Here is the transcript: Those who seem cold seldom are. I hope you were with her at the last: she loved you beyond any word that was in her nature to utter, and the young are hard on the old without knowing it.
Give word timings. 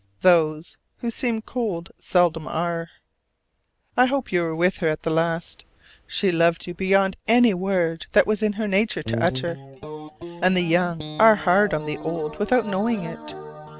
Those 0.21 0.77
who 1.01 1.11
seem 1.11 1.43
cold 1.43 1.91
seldom 1.99 2.47
are. 2.47 2.89
I 3.95 4.07
hope 4.07 4.31
you 4.31 4.41
were 4.41 4.55
with 4.55 4.77
her 4.79 4.87
at 4.87 5.03
the 5.03 5.11
last: 5.11 5.63
she 6.07 6.31
loved 6.31 6.65
you 6.65 6.73
beyond 6.73 7.17
any 7.27 7.53
word 7.53 8.07
that 8.13 8.25
was 8.25 8.41
in 8.41 8.53
her 8.53 8.67
nature 8.67 9.03
to 9.03 9.23
utter, 9.23 9.59
and 10.41 10.57
the 10.57 10.61
young 10.63 11.03
are 11.21 11.35
hard 11.35 11.71
on 11.71 11.85
the 11.85 11.97
old 11.99 12.39
without 12.39 12.65
knowing 12.65 13.03
it. 13.03 13.35